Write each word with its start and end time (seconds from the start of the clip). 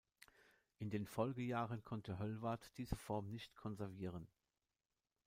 In 0.79 0.89
den 0.89 1.05
Folgejahren 1.05 1.83
konnte 1.83 2.17
Höllwarth 2.17 2.71
diese 2.77 2.95
Form 2.95 3.27
nicht 3.29 3.55
konservieren. 3.55 4.27